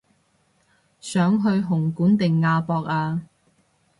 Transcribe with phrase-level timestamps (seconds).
[0.99, 3.21] 想去紅館定亞博啊